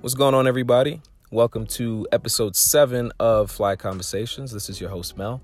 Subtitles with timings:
[0.00, 1.02] What's going on, everybody?
[1.30, 4.50] Welcome to episode seven of Fly Conversations.
[4.50, 5.42] This is your host, Mel.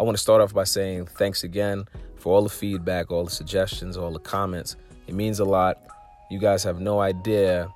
[0.00, 1.84] I want to start off by saying thanks again
[2.16, 4.76] for all the feedback, all the suggestions, all the comments.
[5.08, 5.76] It means a lot.
[6.30, 7.68] You guys have no idea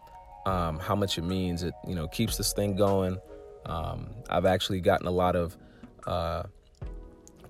[0.47, 1.65] um, how much it means.
[1.65, 3.19] It you know keeps this thing going.
[3.67, 5.55] Um, I've actually gotten a lot of
[6.07, 6.45] uh,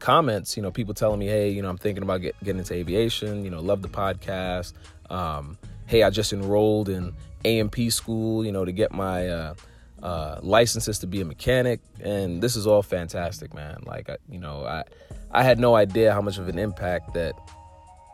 [0.01, 0.57] comments.
[0.57, 3.45] You know, people telling me, "Hey, you know, I'm thinking about get, getting into aviation.
[3.45, 4.73] You know, love the podcast.
[5.09, 5.57] Um,
[5.87, 7.13] hey, I just enrolled in
[7.45, 8.45] A&P school.
[8.45, 9.55] You know, to get my uh,
[10.03, 13.83] uh, licenses to be a mechanic, and this is all fantastic, man.
[13.87, 14.85] Like, I, you know, I
[15.31, 17.35] I had no idea how much of an impact that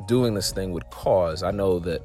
[0.06, 1.42] doing this thing would cause.
[1.42, 2.02] I know that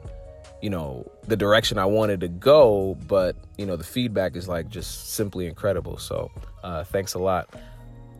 [0.62, 4.70] you know the direction I wanted to go, but you know the feedback is like
[4.70, 5.98] just simply incredible.
[5.98, 6.32] So
[6.64, 7.54] uh, thanks a lot.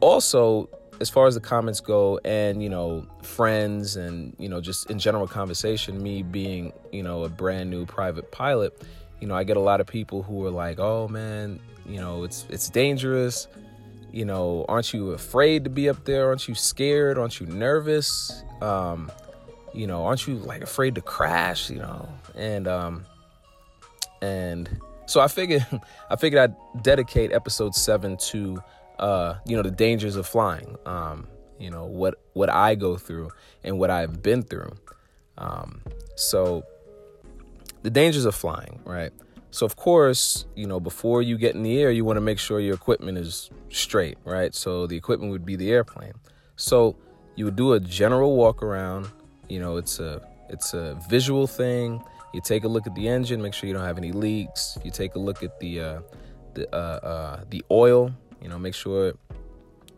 [0.02, 0.70] Also,
[1.04, 4.98] as far as the comments go, and you know friends, and you know just in
[4.98, 8.82] general conversation, me being you know a brand new private pilot,
[9.20, 12.24] you know I get a lot of people who are like, "Oh man, you know
[12.24, 13.50] it's it's dangerous."
[14.14, 16.30] You know, aren't you afraid to be up there?
[16.30, 17.18] Aren't you scared?
[17.18, 18.44] Aren't you nervous?
[18.62, 19.12] Um,
[19.74, 21.70] you know, aren't you like afraid to crash?
[21.70, 23.06] You know, and um,
[24.22, 24.70] and
[25.06, 25.66] so I figured,
[26.10, 28.64] I figured I'd dedicate episode seven to,
[29.00, 30.78] uh, you know, the dangers of flying.
[30.86, 31.28] Um,
[31.60, 33.30] you know what what I go through
[33.64, 34.76] and what I've been through.
[35.38, 35.82] Um,
[36.16, 36.64] so
[37.84, 39.12] the dangers of flying, right?
[39.52, 42.40] So of course, you know, before you get in the air, you want to make
[42.40, 44.54] sure your equipment is straight, right?
[44.54, 46.14] So the equipment would be the airplane.
[46.56, 46.96] So
[47.36, 49.10] you would do a general walk around.
[49.48, 52.04] You know, it's a it's a visual thing.
[52.34, 54.78] You take a look at the engine, make sure you don't have any leaks.
[54.84, 56.02] You take a look at the uh,
[56.56, 58.12] the uh, uh, the oil.
[58.44, 59.14] You know, make sure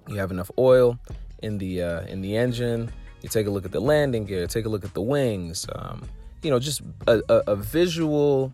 [0.07, 0.99] you have enough oil
[1.41, 2.91] in the uh, in the engine.
[3.21, 4.45] You take a look at the landing gear.
[4.45, 5.65] Take a look at the wings.
[5.73, 6.03] Um,
[6.43, 8.53] you know, just a, a, a visual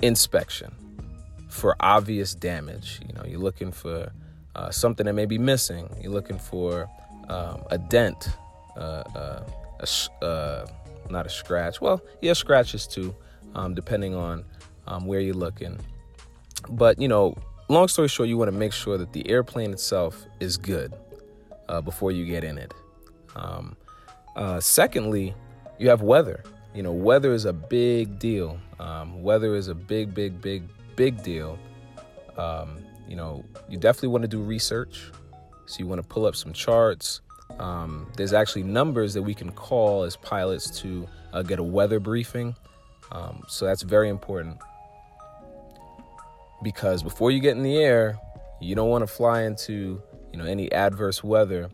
[0.00, 0.72] inspection
[1.48, 3.00] for obvious damage.
[3.06, 4.12] You know, you're looking for
[4.54, 5.88] uh, something that may be missing.
[6.00, 6.88] You're looking for
[7.28, 8.28] um, a dent,
[8.76, 9.42] uh, uh,
[9.80, 10.66] a, uh,
[11.10, 11.80] not a scratch.
[11.80, 13.14] Well, yeah, scratches too,
[13.56, 14.44] um, depending on
[14.86, 15.78] um, where you're looking.
[16.68, 17.36] But you know,
[17.68, 20.94] long story short, you want to make sure that the airplane itself is good
[21.68, 22.72] uh, before you get in it.
[23.34, 23.76] Um,
[24.36, 25.34] uh, secondly,
[25.78, 26.44] you have weather.
[26.74, 28.58] You know, weather is a big deal.
[28.78, 31.58] Um, weather is a big, big, big, big deal.
[32.36, 32.78] Um,
[33.08, 35.10] you know, you definitely want to do research.
[35.66, 37.22] So you want to pull up some charts.
[37.58, 41.98] Um, there's actually numbers that we can call as pilots to uh, get a weather
[41.98, 42.54] briefing.
[43.10, 44.58] Um, so that's very important
[46.62, 48.18] because before you get in the air,
[48.60, 50.02] you don't want to fly into
[50.32, 51.70] you know any adverse weather,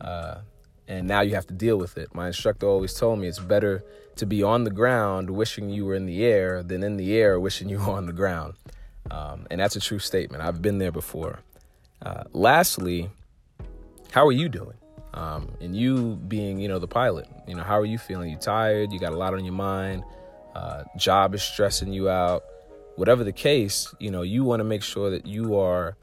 [0.00, 0.38] uh,
[0.86, 2.14] and now you have to deal with it.
[2.14, 3.82] My instructor always told me it's better
[4.16, 7.38] to be on the ground wishing you were in the air than in the air
[7.38, 8.54] wishing you were on the ground,
[9.10, 10.42] um, and that's a true statement.
[10.42, 11.40] I've been there before.
[12.00, 13.10] Uh, lastly,
[14.12, 14.74] how are you doing?
[15.14, 18.30] Um, and you being, you know, the pilot, you know, how are you feeling?
[18.30, 18.92] You tired?
[18.92, 20.04] You got a lot on your mind?
[20.54, 22.44] Uh, job is stressing you out?
[22.98, 25.96] Whatever the case, you know, you want to make sure that you are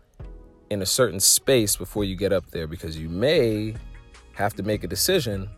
[0.70, 3.76] in a certain space before you get up there because you may
[4.32, 5.50] have to make a decision,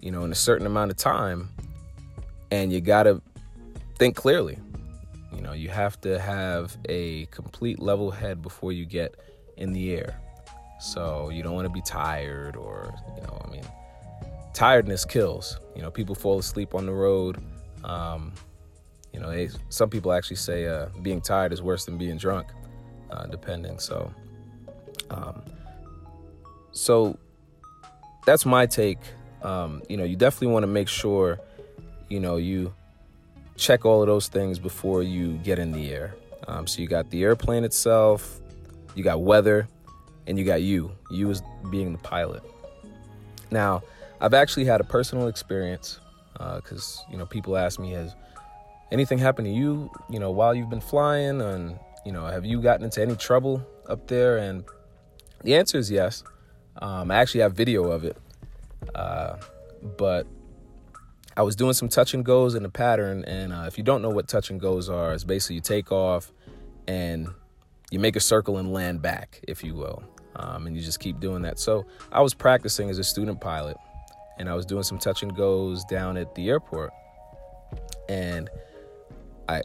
[0.00, 1.50] you know, in a certain amount of time,
[2.50, 3.20] and you got to
[3.98, 4.58] think clearly.
[5.34, 9.16] You know, you have to have a complete level head before you get
[9.58, 10.18] in the air.
[10.80, 13.64] So you don't want to be tired or, you know, I mean,
[14.54, 15.60] tiredness kills.
[15.76, 17.36] You know, people fall asleep on the road.
[17.84, 18.32] Um,
[19.14, 22.48] you know, they, some people actually say uh, being tired is worse than being drunk,
[23.10, 23.78] uh, depending.
[23.78, 24.12] So,
[25.10, 25.40] um,
[26.72, 27.16] so
[28.26, 28.98] that's my take.
[29.42, 31.38] Um, you know, you definitely want to make sure,
[32.08, 32.74] you know, you
[33.56, 36.16] check all of those things before you get in the air.
[36.48, 38.40] Um, so you got the airplane itself,
[38.96, 39.68] you got weather,
[40.26, 42.42] and you got you, you as being the pilot.
[43.52, 43.84] Now,
[44.20, 46.00] I've actually had a personal experience
[46.32, 48.16] because uh, you know people ask me, has
[48.94, 52.62] anything happened to you, you know, while you've been flying, and you know, have you
[52.62, 54.38] gotten into any trouble up there?
[54.38, 54.64] And
[55.42, 56.24] the answer is yes.
[56.80, 58.16] Um, I actually have video of it,
[58.94, 59.36] uh,
[59.98, 60.26] but
[61.36, 64.00] I was doing some touch and goes in the pattern, and uh, if you don't
[64.00, 66.32] know what touch and goes are, it's basically you take off
[66.88, 67.28] and
[67.90, 70.02] you make a circle and land back, if you will
[70.36, 71.58] um, and you just keep doing that.
[71.58, 73.76] So I was practicing as a student pilot,
[74.38, 76.92] and I was doing some touch and goes down at the airport,
[78.08, 78.50] and
[79.48, 79.62] I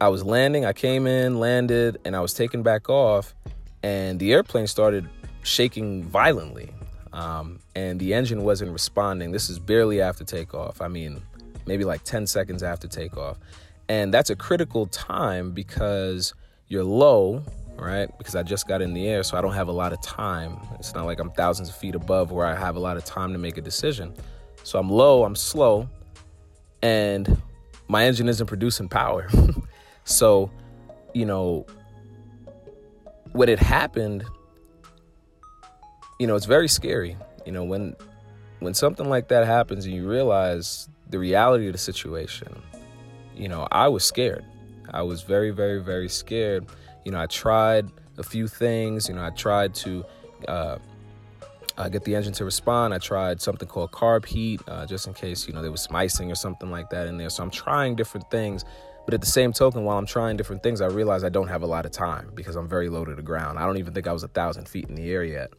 [0.00, 0.64] I was landing.
[0.64, 3.34] I came in, landed, and I was taken back off,
[3.82, 5.08] and the airplane started
[5.42, 6.72] shaking violently,
[7.12, 9.30] um, and the engine wasn't responding.
[9.30, 10.82] This is barely after takeoff.
[10.82, 11.22] I mean,
[11.66, 13.38] maybe like 10 seconds after takeoff.
[13.88, 16.34] And that's a critical time because
[16.68, 17.42] you're low,
[17.76, 18.10] right?
[18.18, 20.58] Because I just got in the air, so I don't have a lot of time.
[20.74, 23.32] It's not like I'm thousands of feet above where I have a lot of time
[23.32, 24.12] to make a decision.
[24.62, 25.88] So I'm low, I'm slow,
[26.82, 27.40] and
[27.88, 29.28] my engine isn't producing power.
[30.04, 30.50] so,
[31.14, 31.66] you know,
[33.32, 34.24] when it happened,
[36.18, 37.16] you know, it's very scary.
[37.44, 37.94] You know, when
[38.60, 42.62] when something like that happens and you realize the reality of the situation,
[43.34, 44.44] you know, I was scared.
[44.90, 46.66] I was very, very, very scared.
[47.04, 47.88] You know, I tried
[48.18, 49.08] a few things.
[49.08, 50.04] You know, I tried to
[50.48, 50.78] uh,
[51.78, 52.94] uh, get the engine to respond.
[52.94, 55.96] I tried something called carb heat, uh, just in case you know there was some
[55.96, 57.30] icing or something like that in there.
[57.30, 58.64] So I'm trying different things.
[59.04, 61.62] But at the same token, while I'm trying different things, I realize I don't have
[61.62, 63.56] a lot of time because I'm very low to the ground.
[63.56, 65.52] I don't even think I was a thousand feet in the air yet.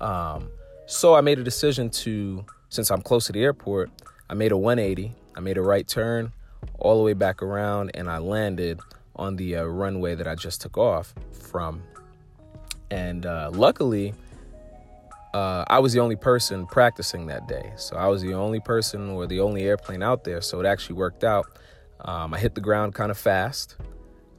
[0.00, 0.48] Um,
[0.86, 3.90] so I made a decision to, since I'm close to the airport,
[4.30, 5.12] I made a 180.
[5.36, 6.32] I made a right turn
[6.78, 8.80] all the way back around, and I landed
[9.14, 11.82] on the uh, runway that I just took off from.
[12.90, 14.14] And uh, luckily,
[15.32, 17.72] uh, I was the only person practicing that day.
[17.76, 20.40] So I was the only person or the only airplane out there.
[20.40, 21.46] So it actually worked out.
[22.00, 23.76] Um, I hit the ground kind of fast.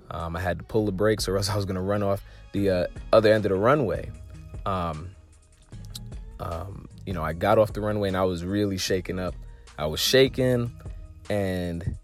[0.10, 2.24] Um, I had to pull the brakes or else I was going to run off
[2.52, 4.12] the uh, other end of the runway.
[4.66, 5.12] Um,
[6.40, 9.36] um, you know, I got off the runway and I was really shaken up.
[9.78, 10.74] I was shaking
[11.30, 11.96] and,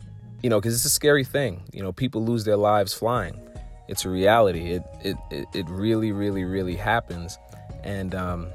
[0.42, 1.64] you know, because it's a scary thing.
[1.74, 3.38] You know, people lose their lives flying.
[3.90, 4.72] It's a reality.
[4.72, 7.38] It, it, it, it really, really, really happens.
[7.84, 8.48] And, um,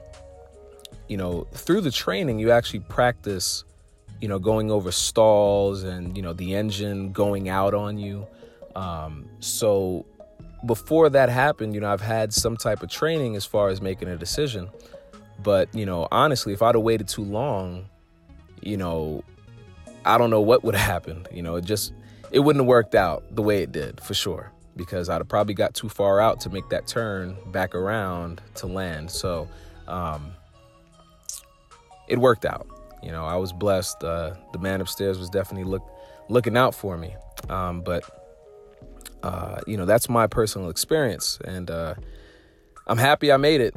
[1.13, 3.65] you know, through the training, you actually practice,
[4.23, 8.27] you know, going over stalls and, you know, the engine going out on you.
[8.75, 10.07] Um, so
[10.65, 14.09] before that happened, you know, I've had some type of training as far as making
[14.09, 14.71] a decision.
[15.43, 17.91] But, you know, honestly, if I'd have waited too long,
[18.63, 19.23] you know,
[20.07, 21.29] I don't know what would have happened.
[21.31, 21.93] You know, it just,
[22.31, 25.53] it wouldn't have worked out the way it did for sure because I'd have probably
[25.53, 29.11] got too far out to make that turn back around to land.
[29.11, 29.47] So,
[29.87, 30.33] um,
[32.09, 32.67] it worked out.
[33.03, 34.03] You know, I was blessed.
[34.05, 35.89] Uh, the man upstairs was definitely look,
[36.29, 37.15] looking out for me.
[37.49, 38.05] Um, but,
[39.23, 41.39] uh, you know, that's my personal experience.
[41.45, 41.95] And, uh,
[42.87, 43.75] I'm happy I made it.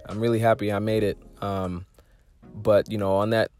[0.08, 1.18] I'm really happy I made it.
[1.40, 1.86] Um,
[2.54, 3.50] but you know, on that,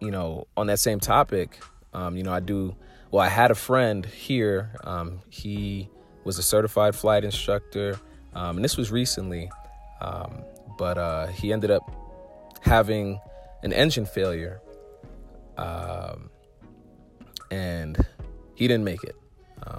[0.00, 1.62] you know, on that same topic,
[1.92, 2.76] um, you know, I do.
[3.10, 4.74] Well, I had a friend here.
[4.84, 5.90] Um, he
[6.24, 8.00] was a certified flight instructor,
[8.34, 9.50] um, and this was recently.
[10.00, 10.42] Um,
[10.78, 11.90] but uh, he ended up
[12.62, 13.20] having
[13.62, 14.60] an engine failure,
[15.58, 16.30] um,
[17.50, 17.96] and
[18.54, 19.14] he didn't make it.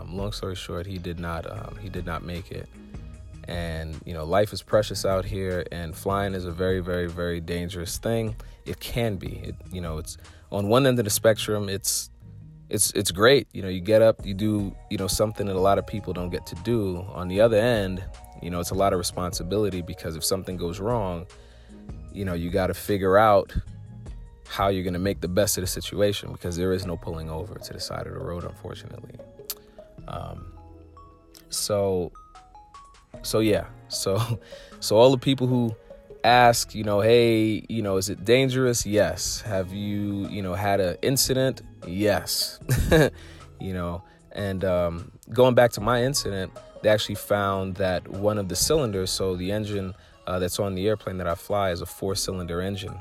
[0.08, 1.46] long story short, he did not.
[1.80, 2.70] he did not make it
[3.48, 7.40] and you know life is precious out here and flying is a very very very
[7.40, 8.36] dangerous thing
[8.66, 10.18] it can be it, you know it's
[10.52, 12.10] on one end of the spectrum it's
[12.70, 15.60] it's it's great you know you get up you do you know something that a
[15.60, 18.04] lot of people don't get to do on the other end
[18.42, 21.26] you know it's a lot of responsibility because if something goes wrong
[22.14, 23.54] you know you got to figure out
[24.48, 27.30] how you're going to make the best of the situation because there is no pulling
[27.30, 29.16] over to the side of the road unfortunately
[30.08, 30.54] um,
[31.50, 32.12] so
[33.22, 34.40] so yeah, so
[34.80, 35.76] so all the people who
[36.24, 38.86] ask, you know, hey, you know, is it dangerous?
[38.86, 39.42] Yes.
[39.42, 41.62] Have you, you know, had an incident?
[41.86, 42.60] Yes.
[43.60, 48.50] you know, and um, going back to my incident, they actually found that one of
[48.50, 49.94] the cylinders, so the engine
[50.28, 52.98] uh, that's on the airplane that I fly is a four-cylinder engine.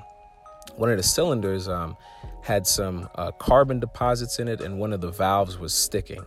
[0.76, 1.96] One of the cylinders um,
[2.42, 6.24] had some uh, carbon deposits in it, and one of the valves was sticking.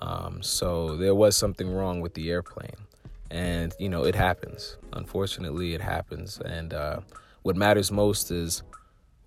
[0.00, 2.76] Um, so there was something wrong with the airplane.
[3.30, 4.76] And you know it happens.
[4.92, 6.38] Unfortunately it happens.
[6.44, 7.00] And uh,
[7.42, 8.62] what matters most is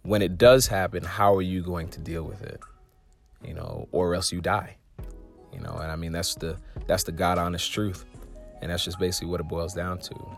[0.03, 2.59] when it does happen how are you going to deal with it?
[3.43, 4.77] You know or else you die.
[5.51, 8.05] You know and i mean that's the that's the god honest truth.
[8.61, 10.37] And that's just basically what it boils down to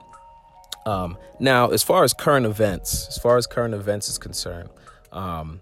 [0.90, 4.70] um, now as far as current events as far as current events is concerned
[5.12, 5.62] um,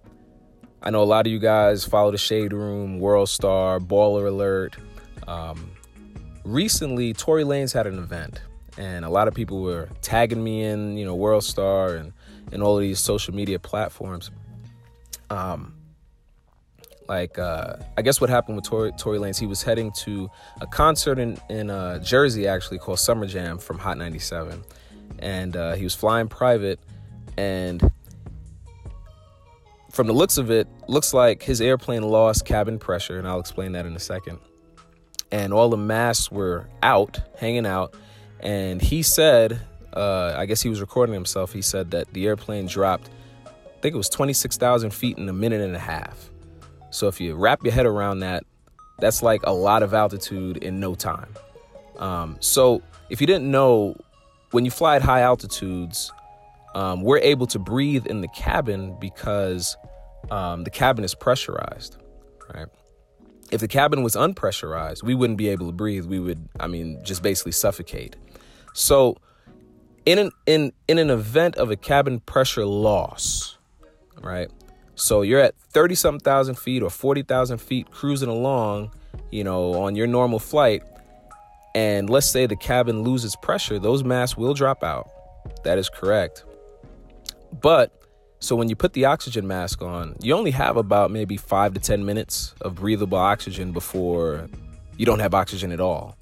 [0.81, 4.75] i know a lot of you guys follow the shade room world star baller alert
[5.27, 5.71] um,
[6.45, 8.41] recently Tory Lanez had an event
[8.77, 12.13] and a lot of people were tagging me in, you know, World Star and,
[12.51, 14.31] and all of these social media platforms.
[15.29, 15.73] Um,
[17.09, 20.29] like uh, I guess what happened with Tory, Tory Lanez, he was heading to
[20.59, 24.61] a concert in in uh, Jersey actually called Summer Jam from Hot 97,
[25.19, 26.79] and uh, he was flying private,
[27.37, 27.91] and
[29.91, 33.71] from the looks of it, looks like his airplane lost cabin pressure, and I'll explain
[33.73, 34.39] that in a second
[35.31, 37.93] and all the masks were out, hanging out.
[38.39, 39.59] And he said,
[39.93, 41.53] uh, I guess he was recording himself.
[41.53, 43.09] He said that the airplane dropped,
[43.45, 46.29] I think it was 26,000 feet in a minute and a half.
[46.91, 48.43] So if you wrap your head around that,
[48.99, 51.31] That's like a lot of altitude in no time.
[51.99, 53.95] Um, so if you didn't know,
[54.51, 56.11] when you fly at high altitudes,
[56.75, 59.75] um, we're able to breathe in the cabin because
[60.29, 61.97] um, the cabin is pressurized,
[62.53, 62.67] right?
[63.51, 66.05] If the cabin was unpressurized, we wouldn't be able to breathe.
[66.05, 68.15] We would, I mean, just basically suffocate.
[68.73, 69.17] So,
[70.05, 73.57] in an in in an event of a cabin pressure loss,
[74.21, 74.49] right?
[74.95, 78.91] So you're at thirty something thousand feet or forty thousand feet cruising along,
[79.31, 80.83] you know, on your normal flight,
[81.77, 85.11] and let's say the cabin loses pressure, those masks will drop out.
[85.63, 86.43] That is correct.
[87.61, 88.01] But
[88.39, 91.79] so when you put the oxygen mask on, you only have about maybe five to
[91.79, 94.49] 10 minutes of breathable oxygen before
[94.97, 96.17] you don't have oxygen at all.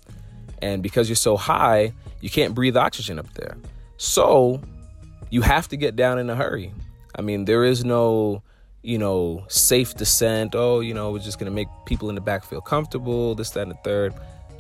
[0.62, 3.56] And because you're so high, you can't breathe oxygen up there.
[3.96, 4.62] So
[5.30, 6.74] you have to get down in a hurry.
[7.18, 8.44] I mean, there is no,
[8.84, 10.54] you know, safe descent.
[10.54, 13.52] Oh, you know, we're just going to make people in the back feel comfortable, this,
[13.52, 14.14] that, and the third.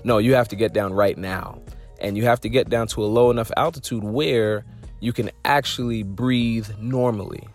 [0.05, 1.59] No, you have to get down right now.
[1.99, 4.63] And you have to get down to a low enough altitude where
[4.99, 7.47] you can actually breathe normally.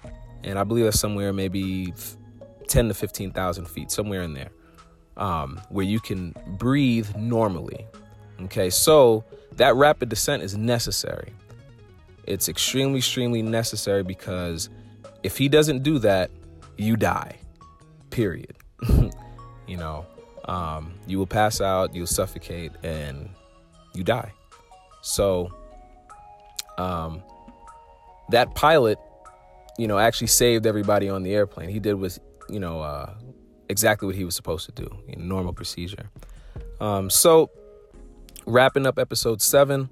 [0.42, 1.94] And I believe that's somewhere maybe
[2.66, 4.50] 10 to 15,000 feet, somewhere in there,
[5.16, 7.86] um, where you can breathe normally.
[8.42, 11.32] Okay, so that rapid descent is necessary.
[12.24, 14.70] It's extremely, extremely necessary because
[15.22, 16.32] if he doesn't do that,
[16.76, 17.36] you die.
[18.10, 18.56] Period.
[19.68, 20.04] you know,
[20.46, 23.30] um, you will pass out, you'll suffocate, and
[23.94, 24.32] you die.
[25.02, 25.52] So,
[26.78, 27.22] um,
[28.30, 28.98] that pilot,
[29.78, 31.68] you know, actually saved everybody on the airplane.
[31.68, 33.14] He did was, you know, uh,
[33.68, 36.10] exactly what he was supposed to do, in normal procedure.
[36.80, 37.50] Um, so,
[38.46, 39.88] wrapping up episode seven,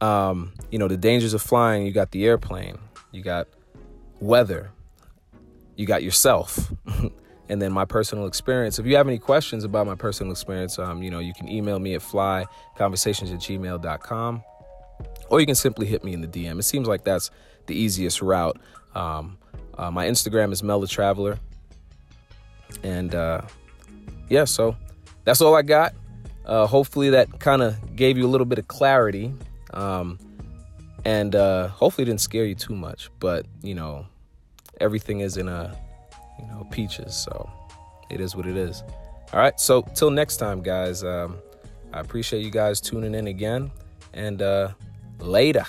[0.00, 1.86] um, you know, the dangers of flying.
[1.86, 2.78] You got the airplane,
[3.12, 3.48] you got
[4.20, 4.70] weather,
[5.76, 6.72] you got yourself.
[7.48, 8.78] and then my personal experience.
[8.78, 11.78] If you have any questions about my personal experience, um, you know, you can email
[11.78, 14.42] me at flyconversations at gmail.com
[15.28, 16.58] or you can simply hit me in the DM.
[16.58, 17.30] It seems like that's
[17.66, 18.58] the easiest route.
[18.94, 19.38] Um,
[19.76, 21.38] uh, my Instagram is Mel the Traveler.
[22.82, 23.42] And uh,
[24.28, 24.76] yeah, so
[25.24, 25.94] that's all I got.
[26.44, 29.32] Uh, hopefully, that kind of gave you a little bit of clarity.
[29.72, 30.18] Um,
[31.04, 33.10] and uh, hopefully, didn't scare you too much.
[33.18, 34.06] But, you know,
[34.80, 35.76] everything is in a,
[36.44, 37.14] you know, peaches.
[37.14, 37.50] So
[38.10, 38.82] it is what it is.
[39.32, 39.58] All right.
[39.58, 41.02] So till next time, guys.
[41.02, 41.38] Um,
[41.92, 43.70] I appreciate you guys tuning in again.
[44.12, 44.72] And uh,
[45.20, 45.64] later.